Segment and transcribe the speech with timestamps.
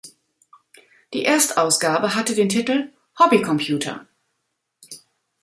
[1.13, 4.07] Die Erstausgabe hatte den Titel "Hobby Computer".